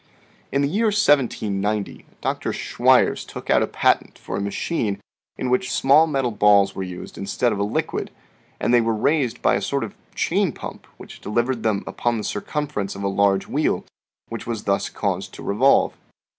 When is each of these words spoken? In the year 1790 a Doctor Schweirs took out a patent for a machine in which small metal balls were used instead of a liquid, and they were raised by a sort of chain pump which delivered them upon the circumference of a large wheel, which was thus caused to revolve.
In 0.51 0.63
the 0.63 0.67
year 0.67 0.87
1790 0.87 2.05
a 2.11 2.15
Doctor 2.21 2.51
Schweirs 2.51 3.23
took 3.23 3.51
out 3.51 3.61
a 3.61 3.67
patent 3.67 4.17
for 4.17 4.35
a 4.35 4.41
machine 4.41 4.99
in 5.37 5.47
which 5.51 5.71
small 5.71 6.07
metal 6.07 6.31
balls 6.31 6.73
were 6.73 6.81
used 6.81 7.19
instead 7.19 7.51
of 7.51 7.59
a 7.59 7.63
liquid, 7.63 8.09
and 8.59 8.73
they 8.73 8.81
were 8.81 8.95
raised 8.95 9.43
by 9.43 9.53
a 9.53 9.61
sort 9.61 9.83
of 9.83 9.93
chain 10.15 10.53
pump 10.53 10.87
which 10.97 11.21
delivered 11.21 11.61
them 11.61 11.83
upon 11.85 12.17
the 12.17 12.23
circumference 12.23 12.95
of 12.95 13.03
a 13.03 13.07
large 13.07 13.45
wheel, 13.47 13.85
which 14.29 14.47
was 14.47 14.63
thus 14.63 14.89
caused 14.89 15.35
to 15.35 15.43
revolve. 15.43 15.95